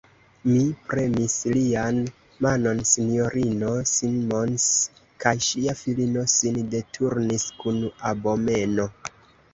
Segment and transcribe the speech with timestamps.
[0.51, 0.61] Mi
[0.91, 1.99] premis lian
[2.45, 4.65] manon; S-ino Simons
[5.25, 7.81] kaj ŝia filino sin deturnis kun
[8.15, 8.89] abomeno.